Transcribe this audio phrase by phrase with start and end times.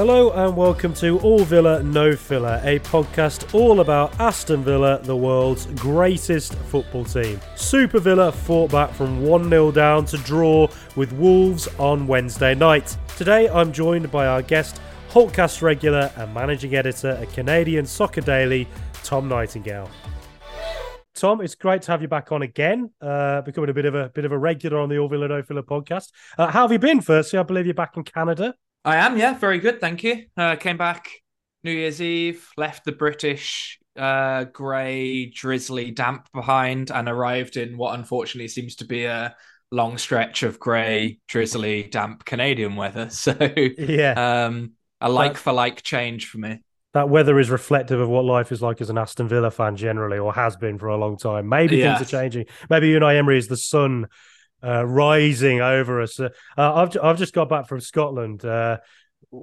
[0.00, 5.14] Hello and welcome to All Villa No Filler, a podcast all about Aston Villa, the
[5.14, 7.38] world's greatest football team.
[7.54, 10.66] Super Villa fought back from 1 0 down to draw
[10.96, 12.96] with Wolves on Wednesday night.
[13.18, 14.80] Today I'm joined by our guest,
[15.10, 18.66] Hulkcast regular and managing editor at Canadian Soccer Daily,
[19.04, 19.90] Tom Nightingale.
[21.14, 24.08] Tom, it's great to have you back on again, uh, becoming a bit of a
[24.08, 26.06] bit of a regular on the All Villa No Filler podcast.
[26.38, 27.02] Uh, how have you been?
[27.02, 28.54] Firstly, I believe you're back in Canada.
[28.84, 30.24] I am, yeah, very good, thank you.
[30.36, 31.10] Uh, came back
[31.64, 37.94] New Year's Eve, left the British uh, grey, drizzly, damp behind, and arrived in what
[37.94, 39.34] unfortunately seems to be a
[39.70, 43.08] long stretch of grey, drizzly, damp Canadian weather.
[43.10, 43.36] So,
[43.78, 46.60] yeah, um, a like for like change for me
[46.92, 50.18] that weather is reflective of what life is like as an Aston Villa fan generally,
[50.18, 51.48] or has been for a long time.
[51.48, 51.98] Maybe yes.
[51.98, 52.46] things are changing.
[52.68, 54.08] Maybe Unai Emery is the sun
[54.62, 56.18] uh, rising over us.
[56.20, 58.44] Uh, I've I've just got back from Scotland.
[58.44, 58.78] Uh,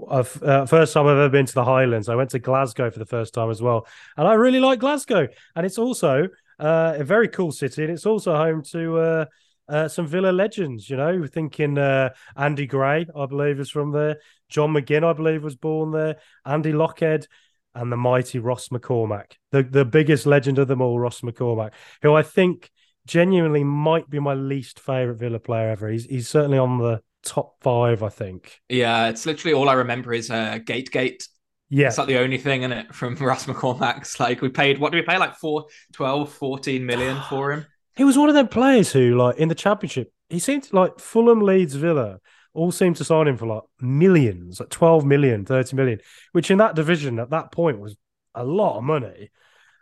[0.10, 0.24] uh,
[0.66, 2.10] first time I've ever been to the Highlands.
[2.10, 5.28] I went to Glasgow for the first time as well, and I really like Glasgow.
[5.56, 6.28] And it's also
[6.60, 9.26] uh, a very cool city, and it's also home to uh,
[9.70, 14.18] uh, some Villa legends, you know, thinking uh, Andy Gray, I believe, is from there.
[14.50, 16.18] John McGinn, I believe, was born there.
[16.46, 17.28] Andy Lochhead
[17.76, 22.14] and the mighty Ross McCormack, the, the biggest legend of them all, Ross McCormack, who
[22.14, 22.72] I think
[23.08, 25.90] genuinely might be my least favourite Villa player ever.
[25.90, 28.60] He's, he's certainly on the top five, I think.
[28.70, 31.28] Yeah, it's literally all I remember is uh, Gate Gate.
[31.70, 31.88] Yeah.
[31.88, 34.20] It's like the only thing in it from Ross McCormack's.
[34.20, 35.18] Like, we paid, what did we pay?
[35.18, 37.66] Like four, 12, 14 million for him?
[37.96, 41.42] He was one of them players who, like, in the championship, he seemed like Fulham,
[41.42, 42.20] Leeds, Villa
[42.58, 46.00] all seemed to sign him for like millions, like 12 million, 30 million,
[46.32, 47.96] which in that division at that point was
[48.34, 49.30] a lot of money.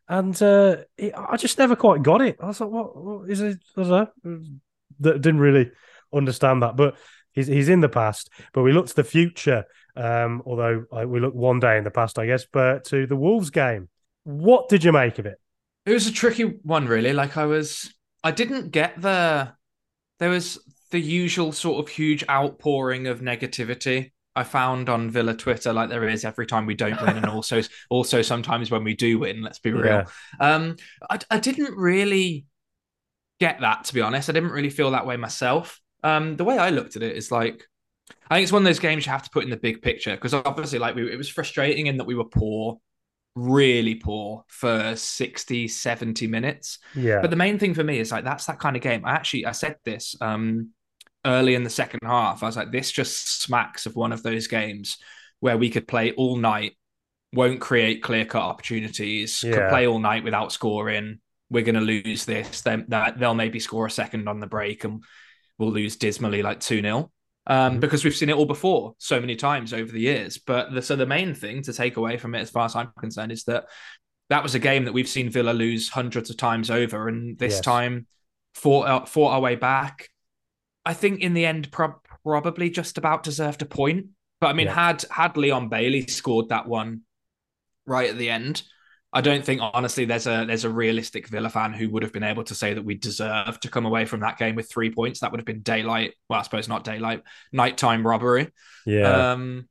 [0.07, 0.77] And uh,
[1.17, 2.37] I just never quite got it.
[2.39, 3.57] I was like, what, what is it?
[3.75, 4.07] Know.
[5.01, 5.71] Didn't really
[6.13, 6.75] understand that.
[6.75, 6.95] But
[7.33, 8.29] he's, he's in the past.
[8.53, 12.19] But we look to the future, um, although we look one day in the past,
[12.19, 13.89] I guess, but to the Wolves game.
[14.23, 15.39] What did you make of it?
[15.85, 17.13] It was a tricky one, really.
[17.13, 19.53] Like I was I didn't get the
[20.19, 25.71] there was the usual sort of huge outpouring of negativity I found on Villa Twitter,
[25.71, 29.19] like there is every time we don't win, and also also sometimes when we do
[29.19, 29.41] win.
[29.41, 29.85] Let's be real.
[29.85, 30.05] Yeah.
[30.39, 30.75] Um,
[31.09, 32.45] I, I didn't really
[33.39, 34.29] get that to be honest.
[34.29, 35.79] I didn't really feel that way myself.
[36.03, 37.65] Um, the way I looked at it is like
[38.29, 40.15] I think it's one of those games you have to put in the big picture
[40.15, 42.79] because obviously, like we, it was frustrating in that we were poor
[43.35, 48.23] really poor for 60 70 minutes yeah but the main thing for me is like
[48.23, 50.69] that's that kind of game i actually i said this um
[51.25, 54.47] early in the second half i was like this just smacks of one of those
[54.47, 54.97] games
[55.39, 56.77] where we could play all night
[57.33, 59.53] won't create clear cut opportunities yeah.
[59.53, 61.19] could play all night without scoring
[61.49, 64.83] we're going to lose this then that they'll maybe score a second on the break
[64.83, 65.03] and
[65.57, 67.09] we'll lose dismally like 2-0
[67.47, 67.79] um, mm-hmm.
[67.79, 70.37] because we've seen it all before so many times over the years.
[70.37, 72.91] But the, so the main thing to take away from it, as far as I'm
[72.99, 73.65] concerned, is that
[74.29, 77.55] that was a game that we've seen Villa lose hundreds of times over, and this
[77.55, 77.61] yes.
[77.61, 78.07] time
[78.55, 80.09] fought uh, fought our way back.
[80.85, 84.07] I think in the end, pro- probably just about deserved a point.
[84.41, 84.73] But I mean, yeah.
[84.73, 87.01] had had Leon Bailey scored that one
[87.85, 88.63] right at the end,
[89.15, 92.21] I don't think honestly there's a there's a realistic Villa fan who would have been
[92.21, 95.21] able to say that we deserve to come away from that game with three points.
[95.21, 96.15] That would have been daylight.
[96.29, 98.51] Well, I suppose not daylight, nighttime robbery.
[98.85, 99.31] Yeah.
[99.31, 99.69] Um,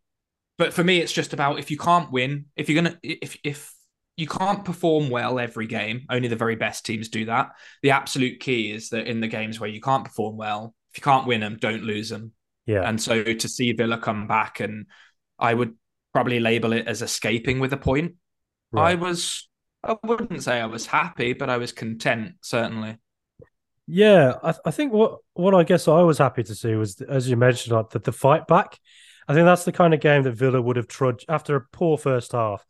[0.56, 3.74] but for me, it's just about if you can't win, if you're gonna if if
[4.16, 7.50] you can't perform well every game, only the very best teams do that.
[7.82, 11.02] The absolute key is that in the games where you can't perform well, if you
[11.02, 12.32] can't win them, don't lose them.
[12.66, 12.88] Yeah.
[12.88, 14.86] And so to see Villa come back and
[15.38, 15.74] I would
[16.12, 18.14] probably label it as escaping with a point
[18.74, 18.90] Right.
[18.90, 19.48] I was,
[19.84, 22.98] I wouldn't say I was happy, but I was content, certainly.
[23.86, 27.28] Yeah, I, I think what what I guess I was happy to see was, as
[27.28, 28.80] you mentioned, like the, the fight back.
[29.28, 31.96] I think that's the kind of game that Villa would have trudged after a poor
[31.96, 32.64] first half.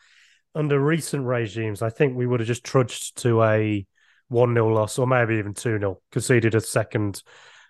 [0.54, 3.86] Under recent regimes, I think we would have just trudged to a
[4.28, 7.22] 1 0 loss or maybe even 2 0, conceded a second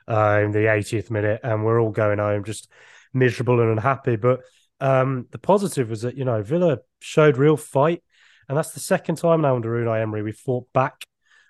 [0.09, 2.71] uh, in the 80th minute, and we're all going home just
[3.13, 4.17] miserable and unhappy.
[4.17, 4.41] But
[4.81, 8.03] um, the positive was that, you know, Villa showed real fight.
[8.49, 11.07] And that's the second time now under Unai Emery we fought back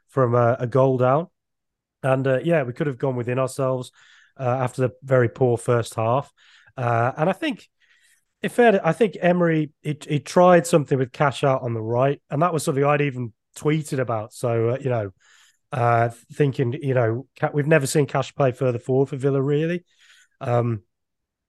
[0.08, 1.28] from a, a goal down.
[2.02, 3.90] And uh, yeah, we could have gone within ourselves
[4.38, 6.32] uh, after the very poor first half.
[6.76, 7.68] Uh, and I think,
[8.42, 12.20] if fair, I think Emery he, he tried something with Cash out on the right,
[12.30, 14.34] and that was something I'd even tweeted about.
[14.34, 15.12] So uh, you know,
[15.74, 19.84] uh, thinking you know we've never seen Cash play further forward for Villa really.
[20.40, 20.82] Um,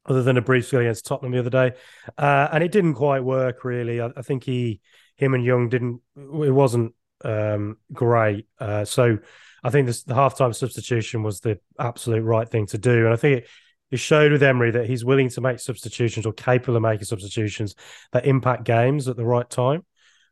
[0.07, 1.71] other than a brief skill against Tottenham the other day,
[2.17, 4.01] uh, and it didn't quite work really.
[4.01, 4.81] I, I think he
[5.15, 6.01] him and Young didn't.
[6.15, 6.93] It wasn't
[7.23, 8.47] um, great.
[8.59, 9.17] Uh, so
[9.63, 13.17] I think this, the halftime substitution was the absolute right thing to do, and I
[13.17, 13.49] think it,
[13.91, 17.75] he showed with Emery that he's willing to make substitutions or capable of making substitutions
[18.11, 19.85] that impact games at the right time.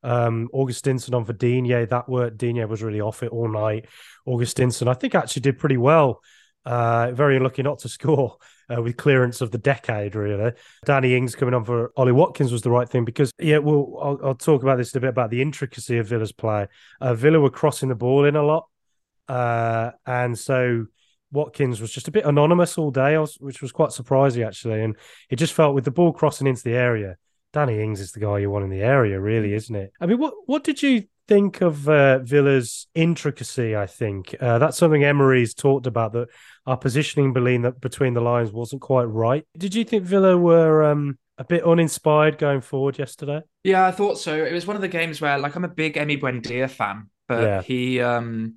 [0.03, 2.37] Um, Augustinsson on for Digne, that worked.
[2.37, 3.87] Digne was really off it all night.
[4.27, 6.21] Augustinsson, I think, actually did pretty well.
[6.65, 8.37] Uh, very lucky not to score
[8.75, 10.53] uh, with clearance of the decade, really.
[10.85, 14.27] Danny Ings coming on for Ollie Watkins was the right thing because, yeah, well, I'll,
[14.27, 16.67] I'll talk about this a bit about the intricacy of Villa's play.
[17.01, 18.67] Uh, Villa were crossing the ball in a lot.
[19.27, 20.85] Uh, and so
[21.31, 24.83] Watkins was just a bit anonymous all day, which was quite surprising, actually.
[24.83, 24.95] And
[25.29, 27.17] it just felt with the ball crossing into the area,
[27.53, 29.55] Danny Ings is the guy you want in the area, really, mm.
[29.55, 29.93] isn't it?
[30.01, 33.75] I mean, what what did you think of uh, Villa's intricacy?
[33.75, 36.27] I think uh, that's something Emery's talked about that
[36.65, 39.45] our positioning between the, between the lines wasn't quite right.
[39.57, 43.41] Did you think Villa were um, a bit uninspired going forward yesterday?
[43.63, 44.35] Yeah, I thought so.
[44.43, 47.43] It was one of the games where, like, I'm a big Emi Buendia fan, but
[47.43, 47.61] yeah.
[47.61, 48.55] he, um,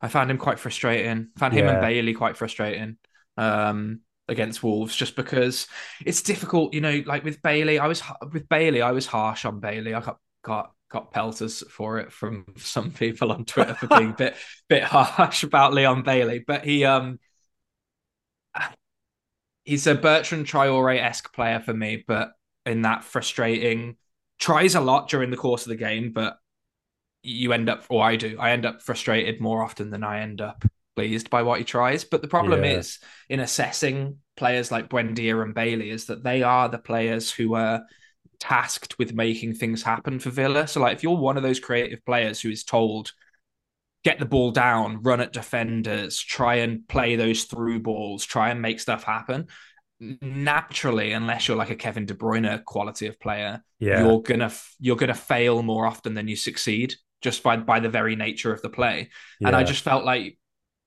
[0.00, 1.28] I found him quite frustrating.
[1.38, 1.72] Found him yeah.
[1.72, 2.96] and Bailey quite frustrating.
[3.36, 4.00] Um,
[4.32, 5.66] against Wolves just because
[6.04, 6.74] it's difficult.
[6.74, 8.02] You know, like with Bailey, I was
[8.32, 9.94] with Bailey, I was harsh on Bailey.
[9.94, 14.14] I got got got pelters for it from some people on Twitter for being a
[14.14, 14.36] bit
[14.68, 17.18] bit harsh about Leon Bailey, but he um
[19.64, 22.32] he's a Bertrand Traore esque player for me, but
[22.66, 23.96] in that frustrating
[24.38, 26.36] tries a lot during the course of the game, but
[27.22, 30.40] you end up or I do, I end up frustrated more often than I end
[30.40, 30.64] up
[30.96, 32.04] pleased by what he tries.
[32.04, 32.78] But the problem yeah.
[32.78, 32.98] is
[33.28, 37.82] in assessing players like Buendia and Bailey is that they are the players who are
[38.40, 40.66] tasked with making things happen for Villa.
[40.66, 43.12] So like if you're one of those creative players who is told
[44.04, 48.60] get the ball down, run at defenders, try and play those through balls, try and
[48.60, 49.46] make stuff happen.
[50.00, 54.02] Naturally, unless you're like a Kevin De Bruyne quality of player, yeah.
[54.02, 54.50] you're gonna
[54.80, 58.60] you're gonna fail more often than you succeed just by by the very nature of
[58.62, 59.10] the play.
[59.38, 59.48] Yeah.
[59.48, 60.36] And I just felt like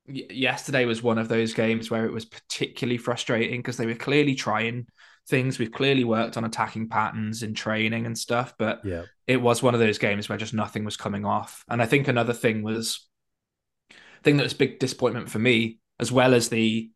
[0.08, 4.36] yesterday was one of those games where it was particularly frustrating because they were clearly
[4.36, 4.88] trying
[5.28, 5.58] things.
[5.58, 9.04] We've clearly worked on attacking patterns in training and stuff, but yeah.
[9.28, 11.64] it was one of those games where just nothing was coming off.
[11.68, 13.08] And I think another thing was
[14.24, 16.92] thing that was big disappointment for me, as well as the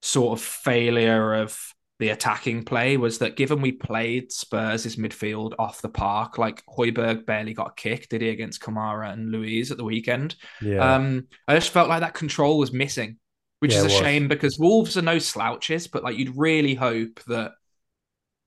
[0.00, 1.58] sort of failure of
[1.98, 7.26] the attacking play was that given we played Spurs' midfield off the park, like Højbjerg
[7.26, 10.34] barely got kicked, did he, against Kamara and Luiz at the weekend?
[10.60, 10.94] Yeah.
[10.94, 13.18] Um, I just felt like that control was missing,
[13.60, 17.20] which yeah, is a shame because Wolves are no slouches, but like you'd really hope
[17.28, 17.52] that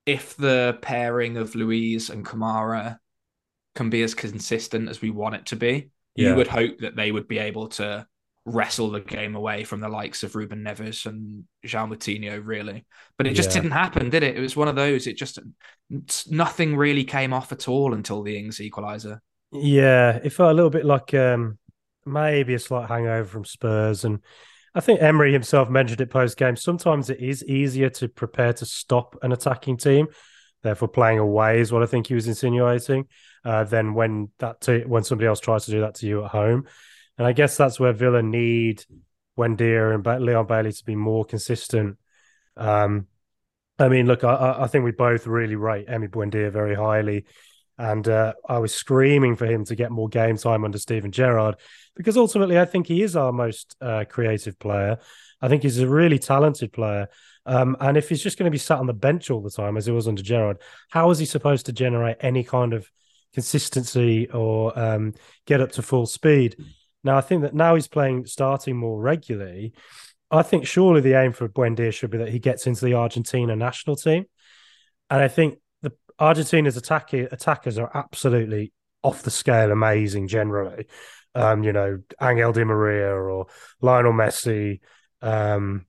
[0.06, 2.98] if the pairing of Luiz and Kamara
[3.76, 6.30] can be as consistent as we want it to be, yeah.
[6.30, 8.06] you would hope that they would be able to
[8.46, 12.86] wrestle the game away from the likes of Ruben Neves and João Moutinho, really.
[13.18, 13.56] But it just yeah.
[13.56, 14.38] didn't happen, did it?
[14.38, 15.08] It was one of those.
[15.08, 15.40] It just
[16.30, 19.20] nothing really came off at all until the Ings equaliser.
[19.52, 21.58] Yeah, it felt a little bit like um,
[22.06, 24.20] maybe a slight hangover from Spurs, and
[24.76, 26.56] I think Emery himself mentioned it post game.
[26.56, 30.08] Sometimes it is easier to prepare to stop an attacking team.
[30.62, 33.08] Therefore, playing away is what I think he was insinuating.
[33.46, 36.32] Uh, than when that t- when somebody else tries to do that to you at
[36.32, 36.66] home.
[37.18, 38.84] And I guess that's where Villa need
[39.38, 41.98] Buendia and Leon Bailey to be more consistent.
[42.58, 43.08] Um,
[43.78, 47.26] I mean, look, I, I, think we both really rate Emi Buendia very highly.
[47.78, 51.56] And uh, I was screaming for him to get more game time under Steven Gerrard
[51.96, 54.98] because ultimately I think he is our most uh, creative player.
[55.42, 57.10] I think he's a really talented player.
[57.46, 59.76] Um, and if he's just going to be sat on the bench all the time,
[59.76, 62.90] as he was under Gerrard, how is he supposed to generate any kind of
[63.34, 65.14] consistency or um,
[65.46, 66.56] get up to full speed?
[67.06, 69.74] Now, I think that now he's playing starting more regularly.
[70.32, 73.56] I think surely the aim for Buendia should be that he gets into the Argentina
[73.56, 74.26] national team.
[75.12, 80.88] And I think the Argentina's attack, attackers are absolutely off the scale amazing generally.
[81.36, 83.46] Um, you know, Angel Di Maria or
[83.82, 84.80] Lionel Messi,
[85.22, 85.86] um,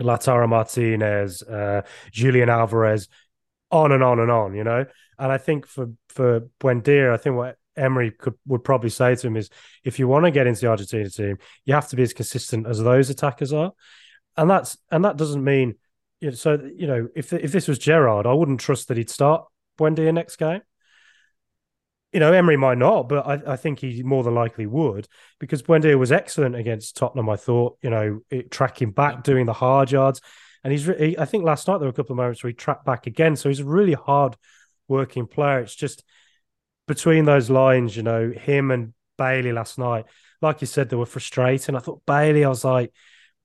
[0.00, 1.82] Lautaro Martinez, uh,
[2.12, 3.08] Julian Alvarez,
[3.70, 4.86] on and on and on, you know.
[5.18, 9.26] And I think for for Buendia, I think what Emery could would probably say to
[9.26, 9.50] him is
[9.84, 12.66] if you want to get into the Argentina team, you have to be as consistent
[12.66, 13.72] as those attackers are,
[14.36, 15.74] and that's and that doesn't mean
[16.20, 19.10] you know, so you know if if this was Gerrard, I wouldn't trust that he'd
[19.10, 19.44] start
[19.78, 20.62] Buendia next game.
[22.12, 25.06] You know, Emery might not, but I, I think he more than likely would
[25.38, 27.28] because Buendia was excellent against Tottenham.
[27.30, 30.20] I thought, you know, it, tracking back, doing the hard yards,
[30.64, 30.86] and he's.
[30.86, 33.06] He, I think last night there were a couple of moments where he tracked back
[33.06, 34.36] again, so he's a really hard
[34.88, 35.60] working player.
[35.60, 36.02] It's just
[36.90, 40.06] between those lines, you know, him and Bailey last night,
[40.42, 41.76] like you said, they were frustrating.
[41.76, 42.92] I thought Bailey, I was like,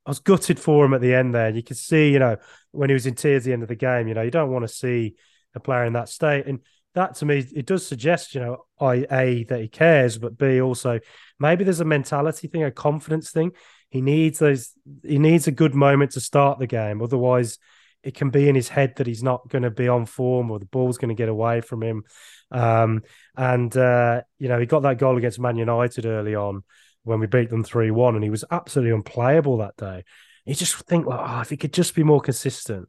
[0.04, 1.52] I was gutted for him at the end there.
[1.52, 2.38] You could see, you know,
[2.72, 4.50] when he was in tears at the end of the game, you know, you don't
[4.50, 5.14] want to see
[5.54, 6.48] a player in that state.
[6.48, 6.62] And
[6.96, 10.60] that to me, it does suggest, you know, I A, that he cares, but B,
[10.60, 11.00] also
[11.40, 13.52] maybe there's a mentality thing, a confidence thing.
[13.90, 14.72] he needs those.
[15.04, 17.02] He needs a good moment to start the game.
[17.02, 17.60] Otherwise,
[18.06, 20.60] it can be in his head that he's not going to be on form or
[20.60, 22.04] the ball's going to get away from him.
[22.52, 23.02] Um,
[23.36, 26.64] and uh, you know, he got that goal against Man United early on
[27.04, 30.04] when we beat them three one, and he was absolutely unplayable that day.
[30.46, 32.88] You just think like, oh, if he could just be more consistent.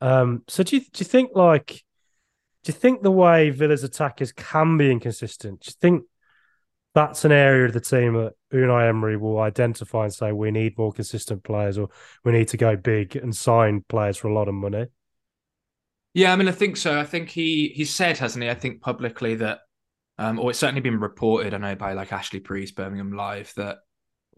[0.00, 1.84] Um, so do you do you think like
[2.64, 5.60] do you think the way Villa's attackers can be inconsistent?
[5.60, 6.04] Do you think
[6.94, 10.78] that's an area of the team that Unai Emery will identify and say we need
[10.78, 11.88] more consistent players, or
[12.24, 14.86] we need to go big and sign players for a lot of money.
[16.14, 16.98] Yeah, I mean, I think so.
[16.98, 18.50] I think he he said, hasn't he?
[18.50, 19.60] I think publicly that,
[20.18, 21.54] um, or it's certainly been reported.
[21.54, 23.78] I know by like Ashley Preece, Birmingham Live, that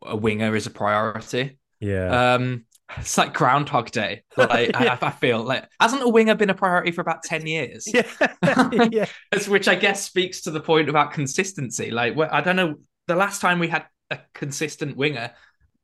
[0.03, 1.59] a winger is a priority.
[1.81, 2.35] Yeah.
[2.35, 2.66] Um,
[2.97, 4.23] it's like Groundhog Day.
[4.37, 4.99] Like yeah.
[5.01, 7.87] I, I, feel like hasn't a winger been a priority for about ten years?
[7.93, 9.07] Yeah, yeah.
[9.49, 11.91] Which I guess speaks to the point about consistency.
[11.91, 12.77] Like I don't know,
[13.07, 15.33] the last time we had a consistent winger,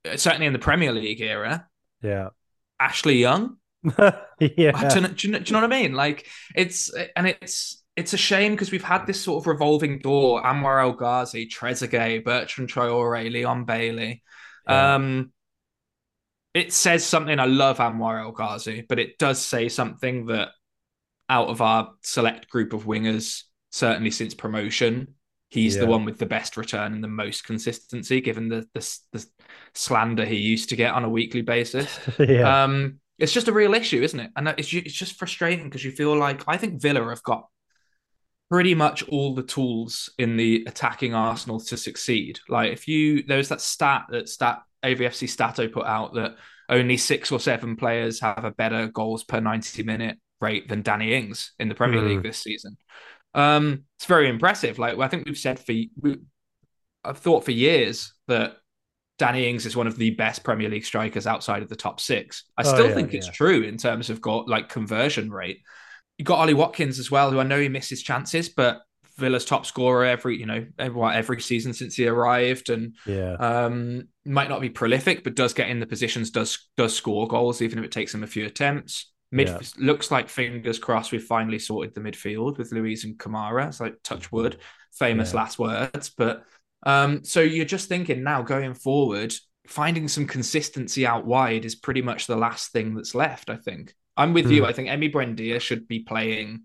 [0.09, 1.67] uh, certainly in the Premier League era,
[2.03, 2.29] yeah,
[2.79, 3.57] Ashley Young.
[3.99, 5.93] yeah, do you, know, do, you do you know what I mean?
[5.93, 10.43] Like it's and it's it's a shame because we've had this sort of revolving door:
[10.43, 14.23] Anwar El Ghazi, Trezeguet, Bertrand Traore, Leon Bailey.
[14.69, 14.95] Yeah.
[14.95, 15.33] Um,
[16.55, 17.39] it says something.
[17.39, 20.51] I love Anwar El Ghazi, but it does say something that
[21.29, 25.15] out of our select group of wingers, certainly since promotion,
[25.49, 25.83] he's yeah.
[25.83, 29.27] the one with the best return and the most consistency, given the, the, the
[29.75, 31.99] slander he used to get on a weekly basis.
[32.19, 32.65] yeah.
[32.65, 34.31] Um, it's just a real issue, isn't it?
[34.37, 37.47] And it's it's just frustrating because you feel like I think Villa have got
[38.51, 42.41] pretty much all the tools in the attacking Arsenal to succeed.
[42.49, 46.37] Like if you there's that stat that stat AVFC Stato put out that
[46.69, 51.15] only six or seven players have a better goals per 90 minute rate than Danny
[51.15, 52.09] Ings in the Premier mm.
[52.09, 52.77] League this season.
[53.35, 54.79] Um, it's very impressive.
[54.79, 56.17] Like I think we've said for we,
[57.05, 58.57] I've thought for years that
[59.19, 62.45] Danny Ings is one of the best Premier League strikers outside of the top six.
[62.57, 63.33] I oh, still yeah, think it's yeah.
[63.33, 65.61] true in terms of got like conversion rate.
[66.19, 68.83] You got Ollie Watkins as well, who I know he misses chances, but
[69.23, 74.09] Villa's top scorer every you know every, every season since he arrived, and yeah, um,
[74.27, 77.79] might not be prolific, but does get in the positions, does does score goals, even
[77.79, 79.11] if it takes him a few attempts.
[79.31, 79.61] Mid yeah.
[79.79, 83.69] looks like fingers crossed we've finally sorted the midfield with Luiz and Kamara.
[83.69, 84.59] It's like touch wood,
[84.93, 85.41] famous yeah.
[85.41, 86.11] last words.
[86.11, 86.45] But
[86.83, 89.33] um, so you're just thinking now going forward,
[89.67, 93.49] finding some consistency out wide is pretty much the last thing that's left.
[93.49, 94.57] I think I'm with mm.
[94.57, 94.63] you.
[94.63, 94.69] Hmm.
[94.69, 96.65] I think Emi Buendia should be playing.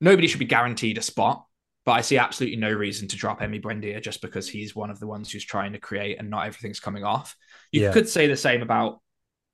[0.00, 1.44] Nobody should be guaranteed a spot.
[1.88, 5.00] But I see absolutely no reason to drop Emi Buendia just because he's one of
[5.00, 7.34] the ones who's trying to create and not everything's coming off.
[7.72, 7.92] You yeah.
[7.92, 9.00] could say the same about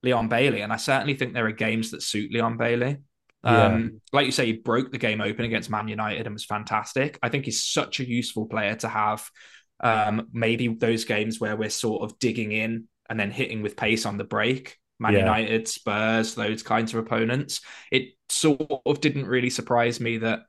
[0.02, 2.96] Leon Bailey, and I certainly think there are games that suit Leon Bailey.
[3.44, 3.66] Yeah.
[3.66, 7.20] Um, like you say, he broke the game open against Man United and was fantastic.
[7.22, 9.30] I think he's such a useful player to have.
[9.78, 14.06] Um, maybe those games where we're sort of digging in and then hitting with pace
[14.06, 14.76] on the break.
[14.98, 15.20] Man yeah.
[15.20, 17.60] United, Spurs, those kinds of opponents.
[17.92, 20.40] It sort of didn't really surprise me that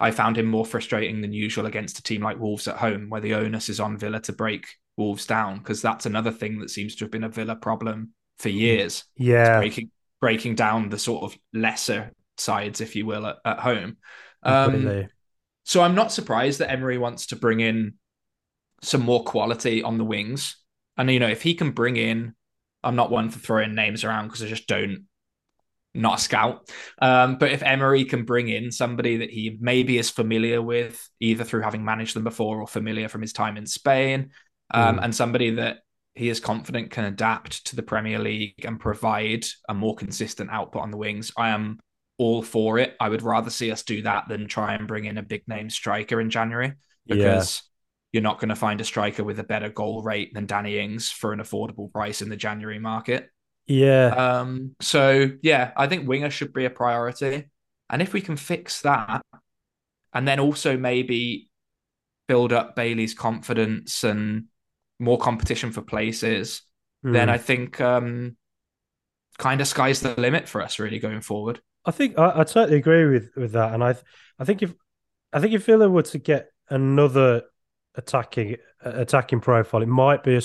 [0.00, 3.20] I found him more frustrating than usual against a team like Wolves at home, where
[3.20, 4.66] the onus is on Villa to break
[4.96, 8.48] Wolves down, because that's another thing that seems to have been a Villa problem for
[8.48, 9.04] years.
[9.16, 9.90] Yeah, breaking
[10.20, 13.98] breaking down the sort of lesser sides, if you will, at, at home.
[14.42, 15.08] Um,
[15.64, 17.94] so I'm not surprised that Emery wants to bring in
[18.82, 20.56] some more quality on the wings.
[20.96, 22.34] And you know, if he can bring in,
[22.82, 25.04] I'm not one for throwing names around because I just don't
[25.94, 26.68] not a scout.
[27.00, 31.44] Um, but if Emery can bring in somebody that he maybe is familiar with, either
[31.44, 34.30] through having managed them before or familiar from his time in Spain,
[34.72, 35.04] um, mm.
[35.04, 35.78] and somebody that
[36.14, 40.82] he is confident can adapt to the Premier League and provide a more consistent output
[40.82, 41.78] on the wings, I am
[42.18, 42.96] all for it.
[43.00, 45.70] I would rather see us do that than try and bring in a big name
[45.70, 46.74] striker in January
[47.06, 47.62] because.
[47.62, 47.66] Yeah.
[48.12, 51.12] You're not going to find a striker with a better goal rate than Danny Ings
[51.12, 53.28] for an affordable price in the January market.
[53.70, 54.06] Yeah.
[54.08, 57.48] Um, so yeah, I think winger should be a priority.
[57.88, 59.22] And if we can fix that,
[60.12, 61.50] and then also maybe
[62.26, 64.46] build up Bailey's confidence and
[64.98, 66.62] more competition for places,
[67.04, 67.12] mm.
[67.12, 67.28] then.
[67.30, 68.36] I think um,
[69.38, 71.60] kind of sky's the limit for us really going forward.
[71.84, 73.94] I think I, I totally agree with with that, and I
[74.38, 74.74] I think if
[75.32, 77.42] I think if Villa were to get another
[77.94, 80.42] attacking attacking profile, it might be a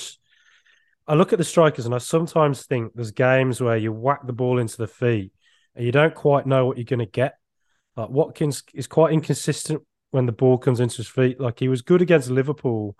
[1.08, 4.34] I look at the strikers and I sometimes think there's games where you whack the
[4.34, 5.32] ball into the feet
[5.76, 7.38] and you don't quite know what you're going to get.
[7.96, 11.40] Like Watkins is quite inconsistent when the ball comes into his feet.
[11.40, 12.96] Like he was good against Liverpool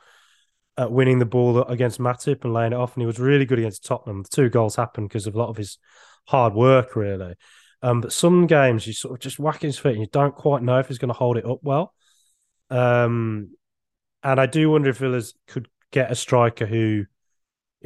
[0.78, 3.60] at winning the ball against Matip and laying it off, and he was really good
[3.60, 4.24] against Tottenham.
[4.24, 5.78] The two goals happened because of a lot of his
[6.28, 7.36] hard work, really.
[7.82, 10.64] Um, but some games you sort of just whack his feet and you don't quite
[10.64, 11.94] know if he's going to hold it up well.
[12.70, 13.52] Um,
[14.24, 17.06] and I do wonder if Villas could get a striker who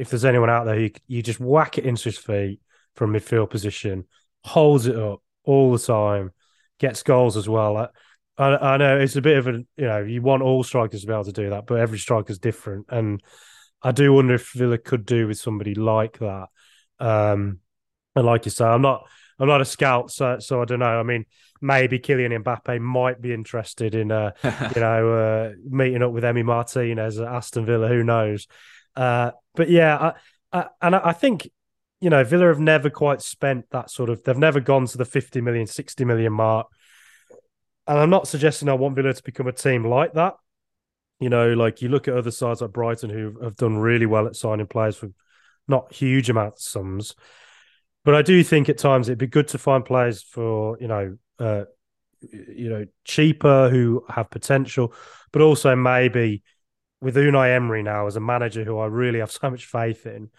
[0.00, 2.60] if there's anyone out there, you you just whack it into his feet
[2.96, 4.04] from midfield position,
[4.42, 6.30] holds it up all the time,
[6.78, 7.90] gets goals as well.
[8.38, 11.06] I, I, know it's a bit of a you know you want all strikers to
[11.06, 13.22] be able to do that, but every striker's different, and
[13.82, 16.48] I do wonder if Villa could do with somebody like that.
[16.98, 17.58] Um,
[18.16, 19.06] and like you say, I'm not
[19.38, 20.98] I'm not a scout, so so I don't know.
[20.98, 21.26] I mean,
[21.60, 24.30] maybe Kylian Mbappe might be interested in uh,
[24.74, 27.88] you know uh, meeting up with Emi Martinez at Aston Villa.
[27.88, 28.46] Who knows?
[28.96, 30.12] Uh, but yeah,
[30.52, 31.48] I, I, and I think
[32.00, 34.22] you know Villa have never quite spent that sort of.
[34.24, 36.68] They've never gone to the 50 million, 60 million mark
[37.90, 40.34] and I'm not suggesting I want Villa to become a team like that.
[41.18, 44.28] You know, like you look at other sides like Brighton who have done really well
[44.28, 45.10] at signing players for
[45.66, 47.14] not huge amounts of sums.
[48.04, 51.16] But I do think at times it'd be good to find players for, you know,
[51.40, 51.64] uh,
[52.20, 54.94] you know, cheaper who have potential,
[55.32, 56.44] but also maybe
[57.00, 60.30] with Unai Emery now as a manager who I really have so much faith in,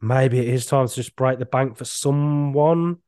[0.00, 2.98] maybe it is time to just break the bank for someone.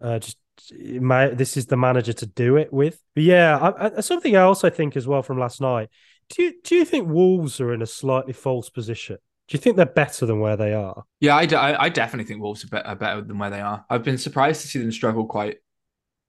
[0.00, 3.00] Uh, just this is the manager to do it with.
[3.14, 5.88] But yeah, I, I, something else I think as well from last night.
[6.30, 9.18] Do you do you think Wolves are in a slightly false position?
[9.48, 11.02] Do you think they're better than where they are?
[11.18, 13.84] Yeah, I, I definitely think Wolves are better, are better than where they are.
[13.90, 15.56] I've been surprised to see them struggle quite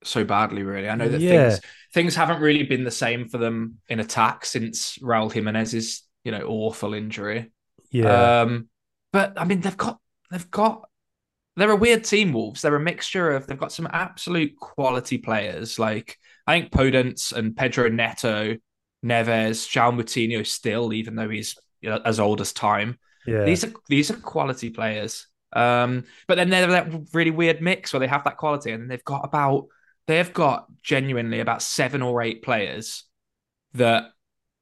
[0.04, 0.64] so badly.
[0.64, 1.50] Really, I know that yeah.
[1.50, 1.62] things
[1.94, 6.44] things haven't really been the same for them in attack since Raul Jimenez's you know
[6.44, 7.52] awful injury.
[7.92, 8.70] Yeah, um,
[9.12, 10.88] but I mean they've got they've got
[11.58, 12.62] they're a weird team, Wolves.
[12.62, 15.78] They're a mixture of they've got some absolute quality players.
[15.78, 16.18] Like
[16.48, 18.56] I think Podence and Pedro Neto,
[19.06, 22.98] Neves, João Moutinho still, even though he's you know, as old as time.
[23.26, 23.44] Yeah.
[23.44, 25.28] These are these are quality players.
[25.54, 29.04] Um, but then they're that really weird mix where they have that quality, and they've
[29.04, 29.68] got about
[30.08, 33.04] they've got genuinely about seven or eight players
[33.74, 34.12] that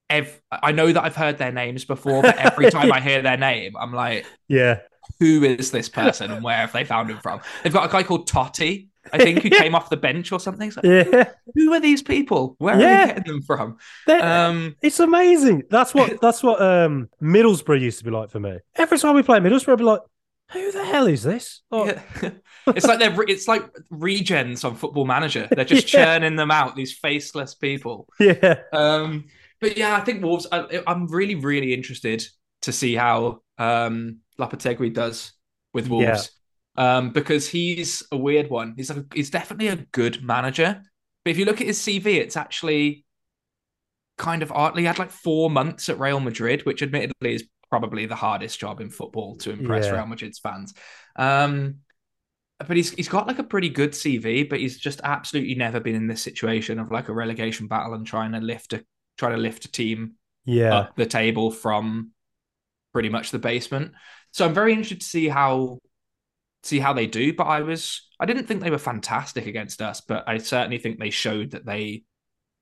[0.10, 3.38] ev- I know that I've heard their names before, but every time I hear their
[3.38, 4.79] name, I'm like, yeah,
[5.19, 7.41] who is this person and where have they found him from?
[7.63, 10.72] They've got a guy called Toti, I think, who came off the bench or something.
[10.75, 11.31] Like, yeah.
[11.55, 12.55] Who are these people?
[12.60, 12.86] Where yeah.
[12.86, 13.78] are they getting them from?
[14.08, 15.63] Um, it's amazing.
[15.69, 18.60] That's what that's what um, Middlesbrough used to be like for me.
[18.75, 20.02] Every time we play Middlesbrough, I'd be like,
[20.51, 21.62] who the hell is this?
[21.71, 21.85] Oh.
[21.85, 22.01] Yeah.
[22.67, 25.47] it's like they're it's like regens on Football Manager.
[25.51, 26.05] They're just yeah.
[26.05, 26.75] churning them out.
[26.75, 28.07] These faceless people.
[28.19, 28.62] Yeah.
[28.73, 29.25] Um.
[29.62, 30.47] But yeah, I think Wolves.
[30.51, 32.25] I, am really, really interested
[32.63, 35.33] to see how um Lopetegui does
[35.73, 36.31] with Wolves.
[36.77, 36.97] Yeah.
[36.97, 38.73] Um, because he's a weird one.
[38.77, 40.81] He's like a, he's definitely a good manager,
[41.25, 43.05] but if you look at his CV, it's actually
[44.17, 44.83] kind of oddly.
[44.83, 48.82] He had like four months at Real Madrid, which admittedly is probably the hardest job
[48.82, 49.93] in football to impress yeah.
[49.93, 50.73] Real Madrid's fans.
[51.15, 51.75] Um,
[52.67, 55.95] but he's he's got like a pretty good CV, but he's just absolutely never been
[55.95, 58.84] in this situation of like a relegation battle and trying to lift a
[59.17, 60.13] trying to lift a team
[60.45, 60.75] yeah.
[60.75, 62.12] up the table from
[62.91, 63.93] pretty much the basement.
[64.32, 65.79] So I'm very interested to see how
[66.63, 67.34] see how they do.
[67.34, 70.99] But I was I didn't think they were fantastic against us, but I certainly think
[70.99, 72.03] they showed that they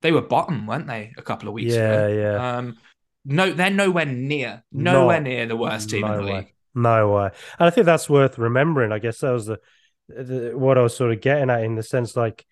[0.00, 2.08] they were bottom, weren't they, a couple of weeks yeah, ago?
[2.08, 2.56] Yeah, yeah.
[2.56, 2.76] Um,
[3.24, 6.36] no, they're nowhere near, nowhere Not, near the worst team no in the way.
[6.38, 6.54] league.
[6.74, 7.30] No way.
[7.58, 8.92] And I think that's worth remembering.
[8.92, 9.58] I guess that was the,
[10.08, 12.46] the what I was sort of getting at in the sense like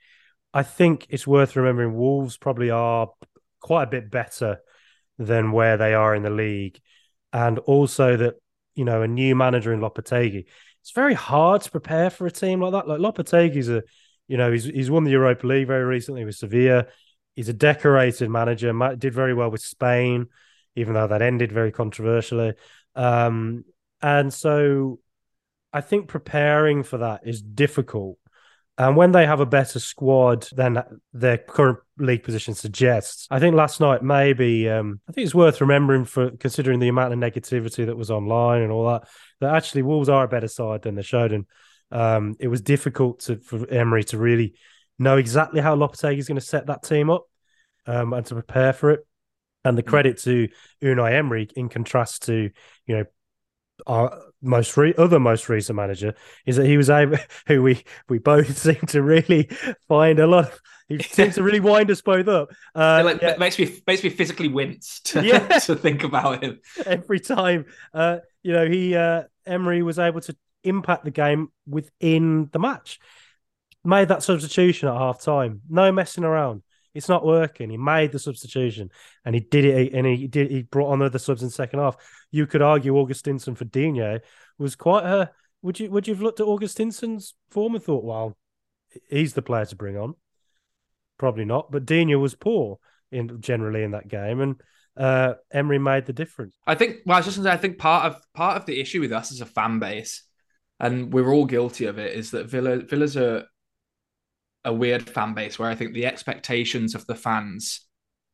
[0.52, 3.08] I think it's worth remembering Wolves probably are
[3.60, 4.60] quite a bit better
[5.18, 6.80] than where they are in the league.
[7.32, 8.34] And also that
[8.76, 10.44] you know, a new manager in Lopetegui,
[10.82, 12.86] it's very hard to prepare for a team like that.
[12.86, 13.82] Like Lopetegui's a,
[14.28, 16.86] you know, he's he's won the Europa League very recently with Sevilla.
[17.34, 18.72] He's a decorated manager.
[18.96, 20.26] Did very well with Spain,
[20.76, 22.54] even though that ended very controversially.
[22.94, 23.64] Um,
[24.00, 25.00] and so,
[25.72, 28.18] I think preparing for that is difficult.
[28.78, 33.56] And when they have a better squad than their current league position suggests, I think
[33.56, 37.86] last night maybe um, I think it's worth remembering for considering the amount of negativity
[37.86, 39.08] that was online and all that.
[39.40, 41.46] That actually Wolves are a better side than they showed, and
[41.90, 44.54] um, it was difficult to, for Emery to really
[44.98, 47.24] know exactly how Lopetegui is going to set that team up
[47.86, 49.06] um, and to prepare for it.
[49.66, 49.88] And the mm.
[49.88, 50.48] credit to
[50.82, 52.50] Unai Emery, in contrast to
[52.86, 53.04] you know
[53.86, 56.14] our most re- other most recent manager
[56.46, 59.48] is that he was able who we we both seem to really
[59.88, 63.36] find a lot of, he seems to really wind us both up uh, like, yeah.
[63.38, 65.58] makes me makes me physically wince to, yeah.
[65.58, 70.34] to think about him every time uh, you know he uh, emery was able to
[70.64, 72.98] impact the game within the match
[73.84, 76.62] made that substitution at half time no messing around
[76.96, 77.70] it's not working.
[77.70, 78.90] He made the substitution
[79.24, 80.50] and he did it, and he did.
[80.50, 81.96] He brought on other subs in second half.
[82.30, 84.20] You could argue Augustinsson for Digne
[84.58, 85.30] was quite a.
[85.62, 88.36] Would you would you've looked at Augustinsson's form and thought, well,
[89.08, 90.14] he's the player to bring on?
[91.18, 91.70] Probably not.
[91.70, 92.78] But Digne was poor
[93.10, 94.60] in generally in that game, and
[94.96, 96.56] uh, Emery made the difference.
[96.66, 96.98] I think.
[97.04, 97.54] Well, I was just going to say.
[97.54, 100.22] I think part of part of the issue with us as a fan base,
[100.80, 103.46] and we're all guilty of it, is that Villa Villa's a
[104.66, 107.80] a weird fan base where I think the expectations of the fans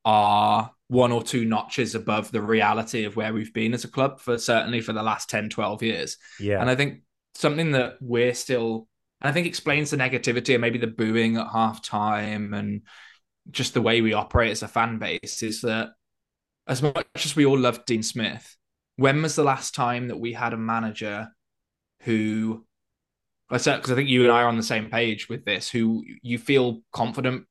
[0.04, 4.18] are one or two notches above the reality of where we've been as a club
[4.18, 6.60] for certainly for the last 10 12 years Yeah.
[6.60, 7.02] and i think
[7.36, 8.88] something that we're still
[9.20, 12.82] and i think explains the negativity and maybe the booing at half time and
[13.50, 15.90] just the way we operate as a fan base is that
[16.66, 18.56] as much as we all love dean smith
[18.96, 21.28] when was the last time that we had a manager
[22.00, 22.66] who
[23.52, 26.38] because I think you and I are on the same page with this, who you
[26.38, 27.44] feel confident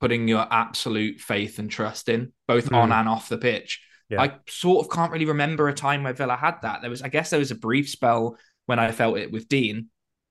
[0.00, 2.76] putting your absolute faith and trust in, both Mm.
[2.76, 3.82] on and off the pitch.
[4.08, 4.22] Yeah.
[4.22, 6.80] I sort of can't really remember a time where Villa had that.
[6.82, 9.88] There was, I guess, there was a brief spell when I felt it with Dean,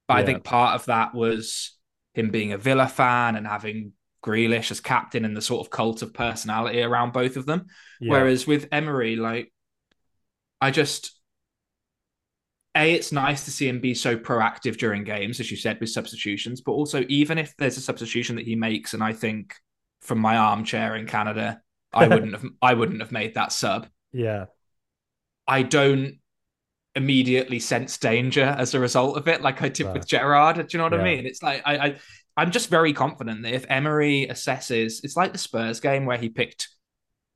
[0.07, 1.77] but I think part of that was
[2.13, 3.91] him being a Villa fan and having
[4.25, 7.65] Grealish as captain and the sort of cult of personality around both of them.
[7.99, 8.11] yeah.
[8.11, 9.51] Whereas with Emery, like,
[10.61, 11.16] I just,
[12.77, 15.89] A, it's nice to see him be so proactive during games, as you said, with
[15.89, 19.55] substitutions, but also, even if there's a substitution that he makes, and I think
[20.01, 21.61] from my armchair in Canada,
[21.93, 23.87] I wouldn't have, I wouldn't have made that sub.
[24.13, 24.45] yeah.
[25.47, 26.19] I don't
[26.95, 30.55] immediately sense danger as a result of it, like I did with Gerrard.
[30.57, 30.99] Do you know what Yeah.
[30.99, 31.25] I mean?
[31.25, 31.95] It's like I, I
[32.35, 36.29] I'm just very confident that if Emery assesses, it's like the Spurs game where he
[36.29, 36.69] picked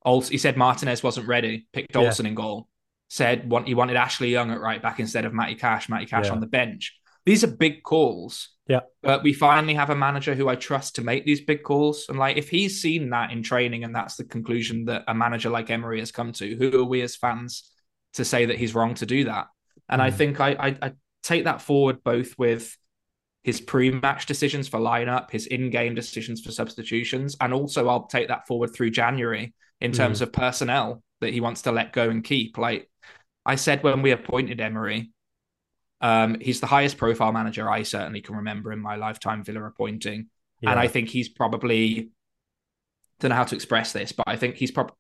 [0.04, 0.32] Olsen.
[0.34, 2.02] He said Martinez wasn't ready, picked Yeah.
[2.02, 2.68] Olsen in goal.
[3.14, 5.90] Said want he wanted Ashley Young at right back instead of Matty Cash.
[5.90, 6.32] Matty Cash Yeah.
[6.32, 6.98] on the bench.
[7.26, 8.52] These are big calls.
[8.70, 8.80] Yeah.
[9.04, 12.06] But we finally have a manager who I trust to make these big calls.
[12.08, 15.50] And like if he's seen that in training and that's the conclusion that a manager
[15.50, 17.70] like Emery has come to, who are we as fans
[18.14, 19.48] to say that he's wrong to do that?
[19.90, 20.14] And I Mm.
[20.16, 22.78] think I, I I take that forward both with
[23.44, 28.48] his pre-match decisions for lineup, his in-game decisions for substitutions, and also I'll take that
[28.48, 32.58] forward through January in terms of personnel that he wants to let go and keep.
[32.58, 32.90] Like
[33.46, 35.12] I said when we appointed Emery,
[36.02, 40.28] um, he's the highest profile manager I certainly can remember in my lifetime Villa appointing.
[40.62, 40.72] yeah.
[40.72, 42.10] And I think he's probably
[43.20, 44.96] don't know how to express this, but I think he's probably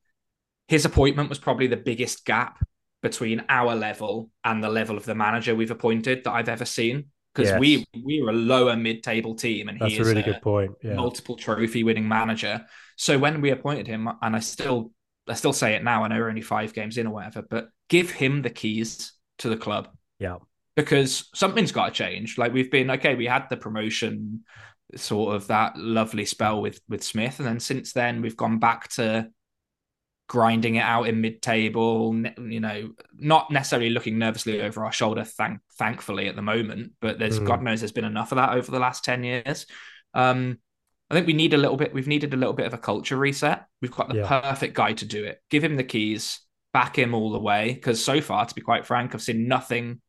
[0.67, 2.63] his appointment was probably the biggest gap
[3.01, 7.05] between our level and the level of the manager we've appointed that I've ever seen.
[7.33, 7.59] Because Yes.
[7.59, 10.71] we we were a lower mid-table team, and That's he a is really good point.
[10.83, 10.93] Yeah.
[10.95, 12.65] multiple trophy winning manager.
[12.97, 14.91] So when we appointed him, and I still
[15.27, 17.69] I still say it now, I know we're only five games in or whatever, but
[17.89, 20.37] give him the keys to the club Yeah.
[20.75, 22.37] because something's got to change.
[22.37, 24.43] Like we've been okay, we had the promotion,
[24.95, 28.89] sort of that lovely spell with with Smith, and then since then we've gone back
[28.93, 29.29] to
[30.27, 32.15] grinding it out in mid-table.
[32.39, 35.23] You know, not necessarily looking nervously over our shoulder.
[35.23, 37.45] Thank thankfully at the moment, but there's Mm.
[37.47, 39.65] God knows there's been enough of that over the last ten years.
[40.13, 40.59] Um,
[41.11, 41.93] I think we need a little bit.
[41.93, 43.65] We've needed a little bit of a culture reset.
[43.81, 44.41] We've got the Yeah.
[44.41, 45.41] perfect guy to do it.
[45.49, 46.39] Give him the keys,
[46.71, 47.73] back him all the way.
[47.73, 49.99] Because so far, to be quite frank, I've seen nothing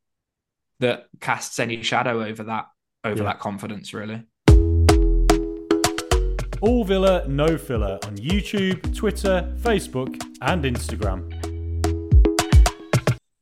[0.78, 2.66] that casts any shadow over that
[3.02, 3.30] over Yeah.
[3.30, 3.92] that confidence.
[3.92, 4.22] Really,
[6.60, 11.32] All Villa, no filler on YouTube, Twitter, Facebook, and Instagram.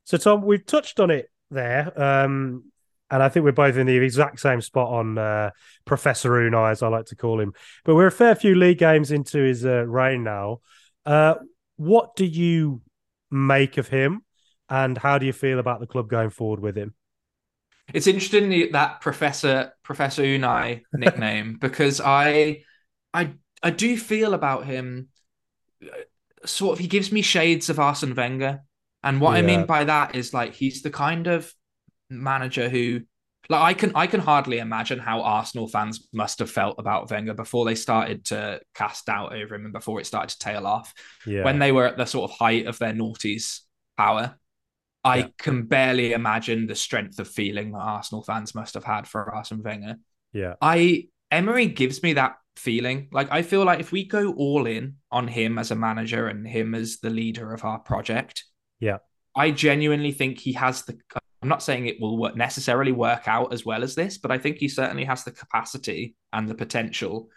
[0.04, 2.69] So Tom, we've touched on it there, um,
[3.10, 5.50] and I think we're both in the exact same spot on uh,
[5.84, 7.52] Professor Unai, as I like to call him.
[7.84, 10.60] But we're a fair few league games into his uh, reign now.
[11.04, 11.34] Uh,
[11.76, 12.82] what do you
[13.30, 14.22] make of him,
[14.68, 16.94] and how do you feel about the club going forward with him?
[17.94, 22.62] it's interesting that Professor Professor Unai nickname because I
[23.12, 25.08] I I do feel about him
[25.82, 25.88] uh,
[26.44, 28.60] sort of he gives me shades of Arsene Wenger.
[29.02, 31.50] And what I mean by that is like he's the kind of
[32.10, 33.00] manager who
[33.48, 37.34] like I can I can hardly imagine how Arsenal fans must have felt about Wenger
[37.34, 40.92] before they started to cast doubt over him and before it started to tail off
[41.26, 43.60] Yeah, when they were at the sort of height of their naughties
[43.96, 44.36] power.
[45.02, 45.28] I Yeah.
[45.38, 49.62] can barely imagine the strength of feeling that Arsenal fans must have had for Arsene
[49.62, 49.96] Wenger.
[50.32, 53.08] yeah, I Emery gives me that feeling.
[53.10, 56.46] Like I feel like if we go all in on him as a manager and
[56.46, 58.44] him as the leader of our project,
[58.80, 58.98] Yeah.
[59.34, 60.98] I genuinely think he has the.
[61.42, 64.38] I'm not saying it will work, necessarily work out as well as this, but I
[64.38, 67.28] think he certainly has the capacity and the potential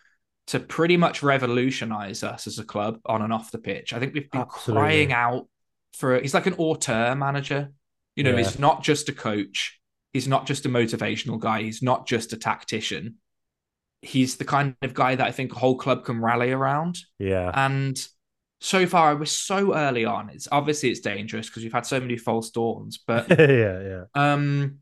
[0.47, 3.93] to pretty much revolutionize us as a club on and off the pitch.
[3.93, 4.81] I think we've been Absolutely.
[4.81, 5.47] crying out
[5.93, 6.19] for.
[6.19, 7.71] He's like an auteur manager.
[8.15, 8.37] You know, Yeah.
[8.39, 9.79] he's not just a coach.
[10.11, 11.61] He's not just a motivational guy.
[11.63, 13.15] He's not just a tactician.
[14.01, 16.99] He's the kind of guy that I think a whole club can rally around.
[17.19, 17.97] yeah, And
[18.63, 20.29] so far, we're so early on.
[20.29, 22.97] It's obviously it's dangerous because we've had so many false dawns.
[23.05, 24.79] But yeah, yeah, um,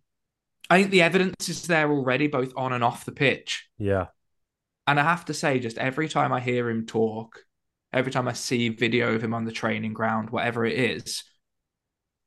[0.69, 3.67] I think the evidence is there already, both on and off the pitch.
[3.79, 4.07] yeah,
[4.85, 7.39] And I have to say, just every time I hear him talk,
[7.91, 11.23] every time I see video of him on the training ground, whatever it is,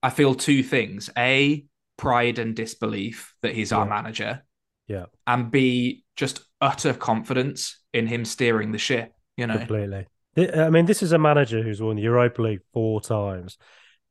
[0.03, 1.65] I feel two things: a
[1.97, 4.43] pride and disbelief that he's our manager,
[4.89, 9.13] Yeah, and b just utter confidence in him steering the ship.
[9.37, 10.09] You know, completely.
[10.37, 13.57] I mean, this is a manager who's won the Europa League four times,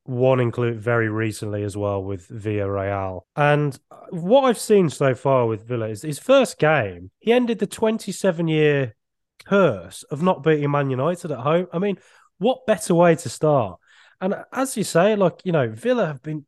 [0.04, 3.22] one include very recently as well with Villarreal.
[3.36, 7.58] And uh, what I've seen so far with Villa is his first game, he ended
[7.58, 8.94] the 27 year
[9.44, 11.66] curse of not beating Man United at home.
[11.72, 11.98] I mean,
[12.38, 13.78] what better way to start?
[14.20, 16.46] And uh, as you say, like, you know, Villa have been,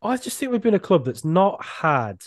[0.00, 2.22] I just think we've been a club that's not had.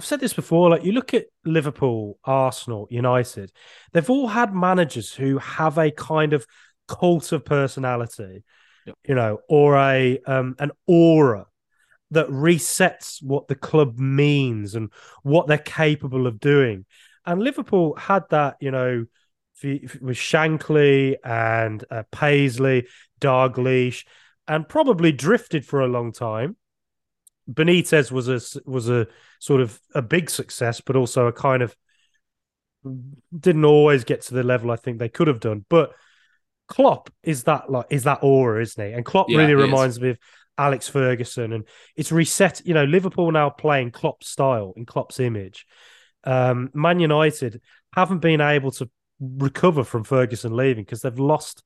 [0.00, 0.70] I've said this before.
[0.70, 3.52] Like you look at Liverpool, Arsenal, United,
[3.92, 6.46] they've all had managers who have a kind of
[6.88, 8.42] cult of personality,
[8.86, 8.96] Yep.
[9.06, 11.44] you know, or a um, an aura
[12.12, 14.90] that resets what the club means and
[15.22, 16.86] what they're capable of doing.
[17.26, 19.04] And Liverpool had that, you know,
[19.62, 22.86] with Shankly and uh, Paisley,
[23.20, 24.06] Dalglish,
[24.48, 26.56] and probably drifted for a long time.
[27.52, 29.06] Benitez was a was a
[29.38, 31.74] sort of a big success, but also a kind of
[33.38, 35.64] didn't always get to the level I think they could have done.
[35.68, 35.92] But
[36.68, 38.92] Klopp is that like is that aura, isn't he?
[38.92, 39.88] And Klopp Yeah, really he is.
[39.88, 40.18] reminds me of
[40.56, 41.64] Alex Ferguson, and
[41.96, 42.62] it's reset.
[42.64, 45.66] You know, Liverpool now playing Klopp's style in Klopp's image.
[46.24, 47.60] Um, Man United
[47.94, 48.88] haven't been able to
[49.20, 51.62] recover from Ferguson leaving because they've lost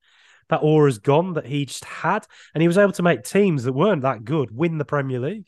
[0.49, 3.73] that aura's gone that he just had, and he was able to make teams that
[3.73, 5.47] weren't that good win the Premier League.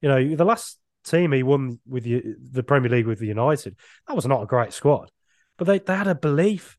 [0.00, 3.76] You know, the last team he won with the, the Premier League with the United,
[4.06, 5.10] that was not a great squad,
[5.58, 6.76] but they, they had a belief.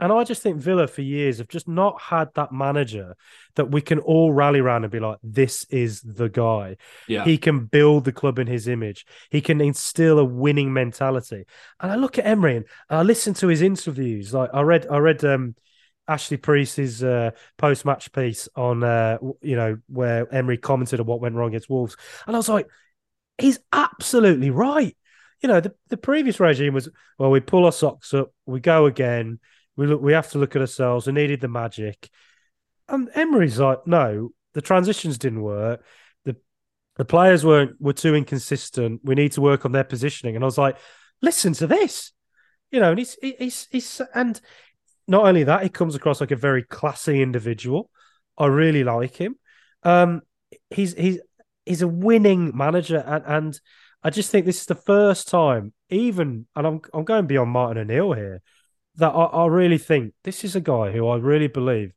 [0.00, 3.16] And I just think Villa for years have just not had that manager
[3.56, 6.76] that we can all rally around and be like, this is the guy.
[7.08, 9.04] yeah, He can build the club in his image.
[9.28, 11.46] He can instill a winning mentality.
[11.80, 14.32] And I look at Emery and I listen to his interviews.
[14.32, 15.56] Like I read, I read um,
[16.08, 21.34] Ashley Preece's uh, post-match piece on, uh, you know, where Emery commented on what went
[21.34, 22.66] wrong against Wolves, and I was like,
[23.36, 24.96] he's absolutely right.
[25.40, 28.86] You know, the, the previous regime was well, we pull our socks up, we go
[28.86, 29.38] again.
[29.76, 31.06] We look, we have to look at ourselves.
[31.06, 32.10] We needed the magic.
[32.88, 35.84] And Emery's like, no, the transitions didn't work.
[36.24, 36.34] The
[36.96, 39.02] the players weren't were too inconsistent.
[39.04, 40.34] We need to work on their positioning.
[40.34, 40.78] And I was like,
[41.22, 42.12] listen to this,
[42.72, 42.90] you know.
[42.90, 44.40] And he's he's he's and
[45.08, 47.90] not only that, he comes across like a very classy individual.
[48.36, 49.36] I really like him.
[49.82, 50.22] Um,
[50.70, 51.18] he's he's
[51.64, 53.60] he's a winning manager, and and
[54.02, 57.78] I just think this is the first time, even, and I'm I'm going beyond Martin
[57.78, 58.42] O'Neill here,
[58.96, 61.92] that I, I really think this is a guy who I really believe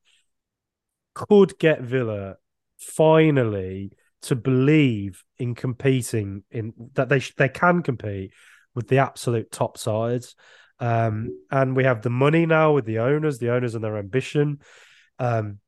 [1.14, 2.38] could get Villa
[2.80, 3.92] finally
[4.24, 8.32] to believe in competing in that they sh- they can compete
[8.74, 10.36] with the absolute top sides.
[10.82, 14.60] Um, and we have the money now with the owners, the owners and their ambition.
[15.20, 15.60] Um,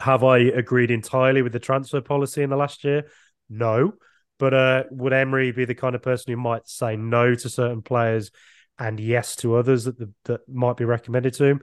[0.00, 3.08] have I agreed entirely with the transfer policy in the last year?
[3.50, 3.94] No.
[4.38, 7.82] But uh, would Emery be the kind of person who might say no to certain
[7.82, 8.30] players
[8.78, 11.60] and yes to others that the, that might be recommended to him?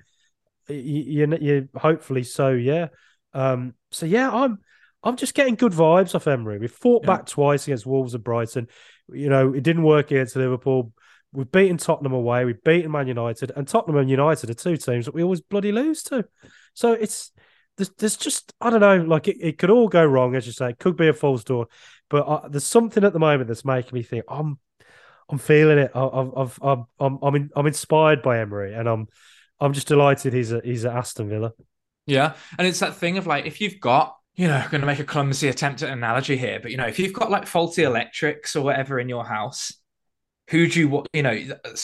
[0.67, 2.87] You, you, you hopefully so, yeah.
[3.33, 4.59] Um, so yeah, I'm
[5.03, 6.59] I'm just getting good vibes off Emery.
[6.59, 7.15] We fought Yeah.
[7.17, 8.67] back twice against Wolves and Brighton.
[9.09, 10.93] You know, it didn't work against Liverpool.
[11.33, 12.45] We've beaten Tottenham away.
[12.45, 15.71] We've beaten Man United, and Tottenham and United are two teams that we always bloody
[15.71, 16.25] lose to.
[16.73, 17.31] So it's
[17.77, 20.53] there's, there's just I don't know, like it, it could all go wrong, as you
[20.53, 20.69] say.
[20.69, 21.65] It could be a false dawn,
[22.09, 24.59] but uh, there's something at the moment that's making me think I'm
[25.29, 25.91] I'm feeling it.
[25.95, 29.07] I- I've, I've, I'm I'm I'm, in, I'm inspired by Emery, and I'm
[29.59, 31.53] I'm just delighted he's at he's at Aston Villa.
[32.07, 32.33] Yeah.
[32.57, 35.03] And it's that thing of like, if you've got, you know, going to make a
[35.03, 38.55] clumsy attempt at an analogy here, but, you know, if you've got like faulty electrics
[38.55, 39.71] or whatever in your house,
[40.51, 41.37] who do you, wa- you know,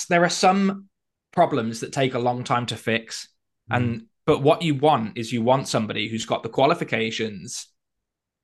[0.10, 0.89] there are some
[1.32, 3.30] problems that take a long time to fix.
[3.71, 3.75] Mm.
[3.75, 7.67] And, but what you want is you want somebody who's got the qualifications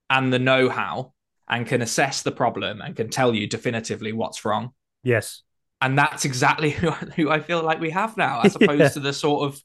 [0.10, 1.14] and the know how
[1.48, 4.72] and can assess the problem and can tell you definitively what's wrong.
[5.04, 5.42] Yes,
[5.82, 8.90] And that's exactly who, who I feel like we have now, as opposed Yeah.
[8.90, 9.62] to the sort of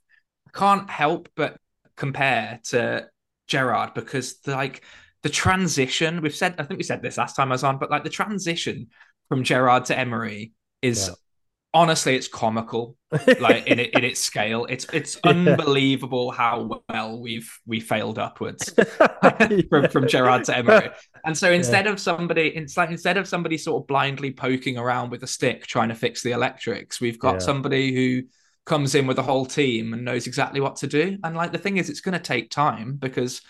[0.49, 1.57] I can't help but
[1.97, 3.09] compare to
[3.47, 4.83] Gerrard because the, like
[5.23, 7.91] the transition we've said I think we said this last time I was on, but
[7.91, 8.89] like the transition
[9.29, 11.15] from Gerrard to Emery is Yeah.
[11.75, 12.97] honestly it's comical
[13.41, 15.31] like in in its scale it's it's Yeah.
[15.33, 18.73] unbelievable how well we've we failed upwards
[19.71, 20.91] from, from Gerrard to Emery.
[21.25, 25.11] And so instead of somebody, it's like instead of somebody sort of blindly poking around
[25.11, 27.39] with a stick trying to fix the electrics, we've got Yeah.
[27.41, 28.23] somebody who
[28.65, 31.19] comes in with a whole team and knows exactly what to do.
[31.25, 33.41] And like the thing is, it's going to take time because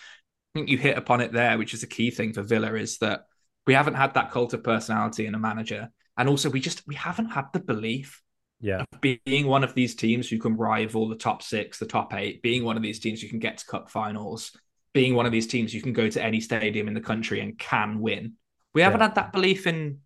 [0.54, 2.98] I think you hit upon it there, which is a key thing for Villa, is
[2.98, 3.24] that
[3.68, 6.94] we haven't had that cult of personality in a manager, and also we just we
[6.94, 8.22] haven't had the belief.
[8.60, 8.84] Yeah.
[9.02, 12.64] Being one of these teams who can rival the top six, the top eight, being
[12.64, 14.56] one of these teams who can get to cup finals,
[14.94, 17.58] being one of these teams who can go to any stadium in the country and
[17.58, 18.32] can win.
[18.74, 19.06] We haven't Yeah.
[19.08, 19.98] had that belief in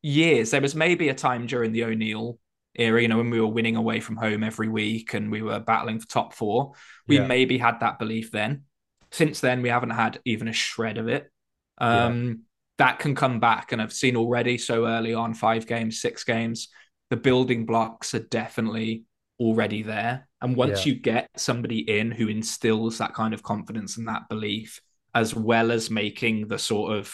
[0.00, 0.52] years.
[0.52, 2.38] There was maybe a time during the O'Neill
[2.76, 5.58] era, you know, when we were winning away from home every week and we were
[5.60, 6.72] battling for top four.
[7.08, 7.26] We Yeah.
[7.26, 8.62] maybe had that belief then.
[9.10, 11.30] Since then, we haven't had even a shred of it.
[11.78, 12.44] Um,
[12.78, 16.68] That can come back, and I've seen already so early on five games, six games.
[17.10, 19.04] The building blocks are definitely
[19.40, 20.28] already there.
[20.40, 20.92] And once Yeah.
[20.92, 24.80] you get somebody in who instills that kind of confidence and that belief,
[25.14, 27.12] as well as making the sort of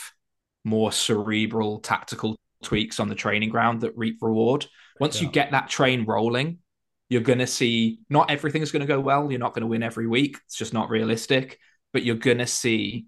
[0.65, 4.67] more cerebral tactical tweaks on the training ground that reap reward,
[5.01, 6.59] once you get that train rolling,
[7.09, 9.31] you're going to see not everything is going to go well.
[9.31, 10.39] You're not going to win every week.
[10.47, 11.59] It's just not realistic.
[11.93, 13.07] But you're going to see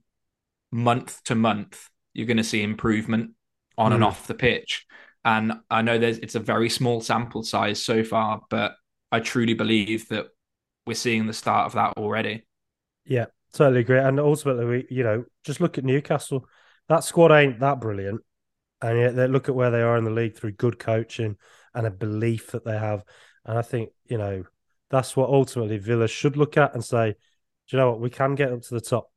[0.71, 3.33] month to month, you're going to see improvement
[3.79, 4.07] on and Mm.
[4.07, 4.87] off the pitch.
[5.25, 8.77] And I know there's it's a very small sample size so far, but
[9.11, 10.27] I truly believe that
[10.87, 12.47] we're seeing the start of that already.
[13.05, 13.99] Yeah, totally agree.
[13.99, 16.47] And ultimately, we, you know, just look at Newcastle.
[16.89, 18.21] That squad ain't that brilliant,
[18.81, 21.37] and yet they look at where they are in the league through good coaching
[21.75, 23.05] and a belief that they have.
[23.45, 24.45] And I think you know
[24.91, 28.01] that's what ultimately Villa should look at and say, do you know what?
[28.01, 29.11] We can get up to the top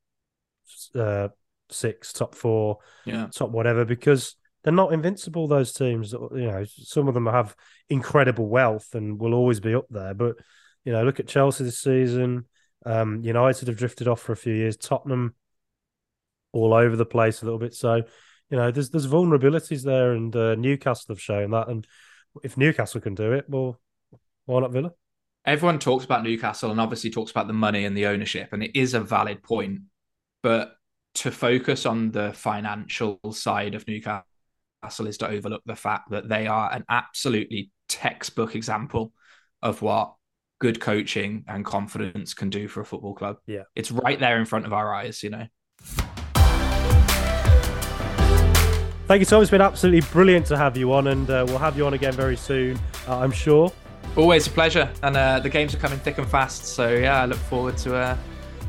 [0.95, 1.29] uh,
[1.71, 3.27] six, top four, Yeah.
[3.33, 5.47] top whatever, because they're not invincible.
[5.47, 7.55] Those teams, you know, some of them have
[7.89, 10.13] incredible wealth and will always be up there.
[10.13, 10.35] But
[10.85, 12.45] you know, look at Chelsea this season.
[12.85, 14.77] Um, United have drifted off for a few years.
[14.77, 15.35] Tottenham,
[16.51, 17.73] all over the place a little bit.
[17.73, 17.95] So,
[18.49, 21.67] you know, there's there's vulnerabilities there, and uh, Newcastle have shown that.
[21.67, 21.85] And
[22.43, 23.79] if Newcastle can do it, well,
[24.45, 24.91] why not Villa?
[25.45, 28.71] Everyone talks about Newcastle and obviously talks about the money and the ownership, and it
[28.75, 29.81] is a valid point.
[30.41, 30.75] But
[31.19, 34.23] to focus on the financial side of Newcastle
[35.05, 39.11] is to overlook the fact that they are an absolutely textbook example
[39.61, 40.13] of what
[40.61, 43.35] good coaching and confidence can do for a football club.
[43.47, 43.63] Yeah.
[43.75, 45.45] It's right there in front of our eyes, you know.
[49.07, 49.41] Thank you, Tom.
[49.41, 52.13] It's been absolutely brilliant to have you on, and uh, we'll have you on again
[52.13, 52.79] very soon,
[53.09, 53.73] uh, I'm sure.
[54.15, 56.63] Always a pleasure, and uh, the games are coming thick and fast.
[56.63, 58.17] So yeah, I look forward to uh,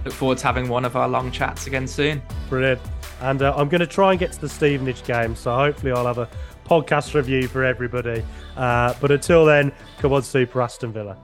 [0.05, 2.23] look forward to having one of our long chats again soon.
[2.49, 2.81] Brilliant.
[3.21, 6.07] And uh, I'm going to try and get to the Stevenage game, so hopefully I'll
[6.07, 6.29] have a
[6.65, 8.25] podcast review for everybody.
[8.57, 11.17] Uh, but until then, come on, Super Aston Villa.